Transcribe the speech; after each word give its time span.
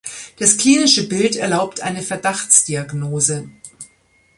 Das 0.39 0.57
klinische 0.57 1.07
Bild 1.07 1.35
erlaubt 1.35 1.81
eine 1.81 2.01
Verdachtsdiagnose. 2.01 3.51